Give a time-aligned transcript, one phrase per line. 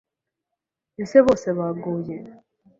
[1.03, 2.17] Ese bose baguye-